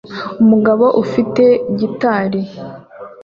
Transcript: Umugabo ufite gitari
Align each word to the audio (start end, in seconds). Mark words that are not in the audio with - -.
Umugabo 0.43 0.85
ufite 1.03 1.43
gitari 1.79 2.41